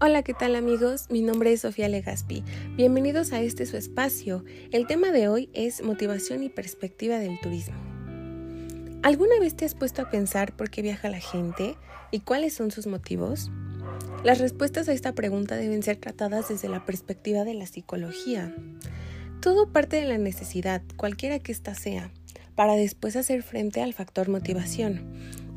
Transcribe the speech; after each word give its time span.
Hola, 0.00 0.22
¿qué 0.22 0.32
tal 0.32 0.54
amigos? 0.54 1.06
Mi 1.10 1.22
nombre 1.22 1.52
es 1.52 1.62
Sofía 1.62 1.88
Legaspi. 1.88 2.44
Bienvenidos 2.76 3.32
a 3.32 3.42
este 3.42 3.66
su 3.66 3.76
espacio. 3.76 4.44
El 4.70 4.86
tema 4.86 5.10
de 5.10 5.26
hoy 5.26 5.50
es 5.54 5.82
motivación 5.82 6.44
y 6.44 6.48
perspectiva 6.48 7.18
del 7.18 7.40
turismo. 7.40 7.74
¿Alguna 9.02 9.40
vez 9.40 9.56
te 9.56 9.64
has 9.64 9.74
puesto 9.74 10.00
a 10.00 10.08
pensar 10.08 10.54
por 10.54 10.70
qué 10.70 10.82
viaja 10.82 11.10
la 11.10 11.18
gente 11.18 11.74
y 12.12 12.20
cuáles 12.20 12.54
son 12.54 12.70
sus 12.70 12.86
motivos? 12.86 13.50
Las 14.22 14.38
respuestas 14.38 14.88
a 14.88 14.92
esta 14.92 15.16
pregunta 15.16 15.56
deben 15.56 15.82
ser 15.82 15.96
tratadas 15.96 16.48
desde 16.48 16.68
la 16.68 16.86
perspectiva 16.86 17.42
de 17.42 17.54
la 17.54 17.66
psicología. 17.66 18.54
Todo 19.40 19.72
parte 19.72 19.96
de 19.96 20.06
la 20.06 20.18
necesidad, 20.18 20.80
cualquiera 20.96 21.40
que 21.40 21.50
ésta 21.50 21.74
sea, 21.74 22.12
para 22.54 22.76
después 22.76 23.16
hacer 23.16 23.42
frente 23.42 23.82
al 23.82 23.94
factor 23.94 24.28
motivación, 24.28 25.02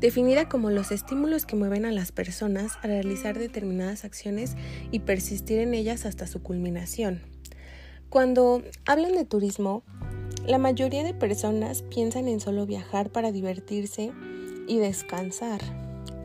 definida 0.02 0.48
como 0.48 0.70
los 0.70 0.90
estímulos 0.90 1.46
que 1.46 1.54
mueven 1.54 1.86
a 1.86 1.92
las 1.92 2.10
personas 2.10 2.72
a 2.82 2.88
realizar 2.88 3.38
determinadas 3.38 4.04
acciones 4.04 4.56
y 4.90 4.98
persistir 4.98 5.60
en 5.60 5.74
ellas 5.74 6.04
hasta 6.04 6.26
su 6.26 6.42
culminación. 6.42 7.22
Cuando 8.10 8.62
hablan 8.84 9.12
de 9.12 9.24
turismo, 9.24 9.84
la 10.44 10.58
mayoría 10.58 11.04
de 11.04 11.14
personas 11.14 11.82
piensan 11.82 12.26
en 12.26 12.40
solo 12.40 12.66
viajar 12.66 13.10
para 13.10 13.30
divertirse 13.30 14.12
y 14.66 14.78
descansar. 14.80 15.60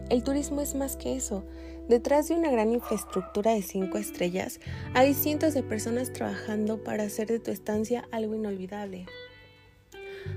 El 0.09 0.23
turismo 0.23 0.62
es 0.62 0.73
más 0.73 0.98
que 0.98 1.16
eso. 1.16 1.46
Detrás 1.88 2.28
de 2.28 2.36
una 2.36 2.50
gran 2.50 2.72
infraestructura 2.72 3.54
de 3.54 3.62
cinco 3.62 4.00
estrellas, 4.00 4.59
hay 4.96 5.14
cientos 5.14 5.54
de 5.54 5.62
personas 5.62 6.12
trabajando 6.12 6.84
para 6.84 7.04
hacer 7.04 7.28
de 7.28 7.40
tu 7.40 7.52
estancia 7.52 8.08
algo 8.12 8.34
inolvidable. 8.34 9.06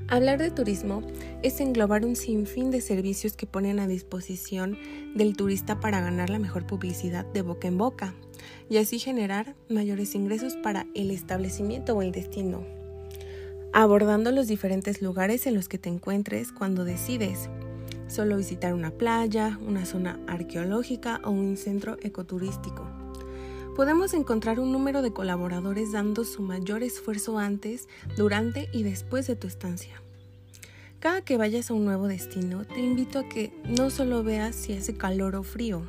Hablar 0.09 0.39
de 0.39 0.51
turismo 0.51 1.03
es 1.43 1.61
englobar 1.61 2.05
un 2.05 2.17
sinfín 2.17 2.71
de 2.71 2.81
servicios 2.81 3.37
que 3.37 3.47
ponen 3.47 3.79
a 3.79 3.87
disposición 3.87 4.77
del 5.15 5.37
turista 5.37 5.79
para 5.79 6.01
ganar 6.01 6.31
la 6.31 6.39
mejor 6.39 6.67
publicidad 6.67 7.25
de 7.27 7.43
boca 7.43 7.69
en 7.69 7.79
boca 7.79 8.15
y 8.69 8.79
así 8.79 8.99
generar 8.99 9.55
mayores 9.69 10.15
ingresos 10.15 10.57
para 10.57 10.87
el 10.95 11.11
establecimiento 11.11 11.97
o 11.97 12.03
el 12.03 12.13
destino. 12.13 12.65
Abordando 13.73 14.33
los 14.33 14.49
diferentes 14.49 15.01
lugares 15.01 15.47
en 15.47 15.55
los 15.55 15.69
que 15.69 15.79
te 15.79 15.89
encuentres 15.89 16.51
cuando 16.51 16.85
decides 16.85 17.49
solo 18.09 18.37
visitar 18.37 18.75
una 18.75 18.91
playa, 18.91 19.59
una 19.65 19.87
zona 19.87 20.19
arqueológica 20.27 21.21
o 21.25 21.31
un 21.31 21.57
centro 21.57 21.97
ecoturístico 22.03 23.00
podemos 23.77 24.15
encontrar 24.15 24.61
un 24.61 24.73
número 24.73 25.03
de 25.03 25.13
colaboradores 25.13 25.93
dando 25.93 26.25
su 26.25 26.43
mayor 26.43 26.83
esfuerzo 26.83 27.39
antes, 27.39 27.89
durante 28.17 28.69
y 28.73 28.83
después 28.83 29.27
de 29.27 29.37
tu 29.37 29.47
estancia. 29.47 30.03
Cada 30.99 31.23
que 31.23 31.37
vayas 31.37 31.71
a 31.71 31.75
un 31.75 31.85
nuevo 31.85 32.09
destino, 32.09 32.65
te 32.65 32.81
invito 32.81 33.21
a 33.21 33.29
que 33.29 33.53
no 33.65 33.91
solo 33.91 34.23
veas 34.23 34.55
si 34.55 34.75
hace 34.75 34.95
calor 34.95 35.35
o 35.35 35.43
frío, 35.43 35.83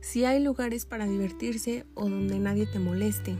si 0.00 0.24
hay 0.24 0.42
lugares 0.42 0.84
para 0.84 1.06
divertirse 1.06 1.84
o 1.94 2.08
donde 2.08 2.38
nadie 2.38 2.66
te 2.66 2.78
moleste. 2.78 3.36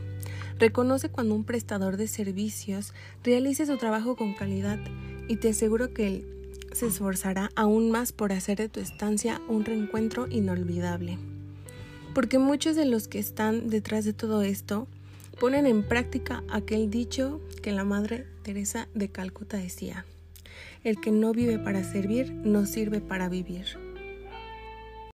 Reconoce 0.59 1.09
cuando 1.09 1.35
un 1.35 1.43
prestador 1.43 1.97
de 1.97 2.07
servicios 2.07 2.93
realice 3.23 3.65
su 3.65 3.77
trabajo 3.77 4.15
con 4.15 4.33
calidad 4.33 4.79
y 5.27 5.37
te 5.37 5.49
aseguro 5.49 5.93
que 5.93 6.07
él 6.07 6.53
se 6.71 6.87
esforzará 6.87 7.51
aún 7.55 7.91
más 7.91 8.11
por 8.11 8.31
hacer 8.31 8.57
de 8.57 8.69
tu 8.69 8.79
estancia 8.79 9.41
un 9.47 9.65
reencuentro 9.65 10.27
inolvidable 10.29 11.17
porque 12.17 12.39
muchos 12.39 12.75
de 12.75 12.85
los 12.85 13.07
que 13.07 13.19
están 13.19 13.69
detrás 13.69 14.03
de 14.03 14.11
todo 14.11 14.41
esto 14.41 14.87
ponen 15.39 15.67
en 15.67 15.83
práctica 15.83 16.43
aquel 16.49 16.89
dicho 16.89 17.39
que 17.61 17.71
la 17.71 17.83
Madre 17.83 18.25
Teresa 18.41 18.87
de 18.95 19.07
Calcuta 19.07 19.57
decía, 19.57 20.03
el 20.83 20.99
que 20.99 21.11
no 21.11 21.31
vive 21.31 21.59
para 21.59 21.83
servir, 21.83 22.33
no 22.33 22.65
sirve 22.65 23.01
para 23.01 23.29
vivir. 23.29 23.86